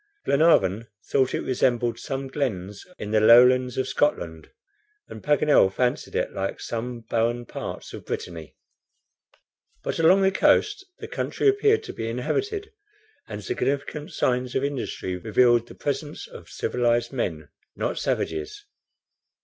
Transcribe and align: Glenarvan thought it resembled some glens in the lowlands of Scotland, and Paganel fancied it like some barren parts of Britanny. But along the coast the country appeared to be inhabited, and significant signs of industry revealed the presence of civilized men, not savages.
Glenarvan 0.25 0.87
thought 1.11 1.35
it 1.35 1.41
resembled 1.43 1.99
some 1.99 2.27
glens 2.27 2.87
in 2.97 3.11
the 3.11 3.19
lowlands 3.21 3.77
of 3.77 3.87
Scotland, 3.87 4.49
and 5.07 5.21
Paganel 5.21 5.71
fancied 5.71 6.15
it 6.15 6.31
like 6.33 6.59
some 6.59 7.01
barren 7.01 7.45
parts 7.45 7.93
of 7.93 8.03
Britanny. 8.07 8.55
But 9.83 9.99
along 9.99 10.23
the 10.23 10.31
coast 10.31 10.83
the 10.97 11.07
country 11.07 11.47
appeared 11.47 11.83
to 11.83 11.93
be 11.93 12.09
inhabited, 12.09 12.73
and 13.27 13.43
significant 13.43 14.11
signs 14.11 14.55
of 14.55 14.63
industry 14.63 15.17
revealed 15.17 15.67
the 15.67 15.75
presence 15.75 16.25
of 16.25 16.49
civilized 16.49 17.13
men, 17.13 17.49
not 17.75 17.99
savages. 17.99 18.65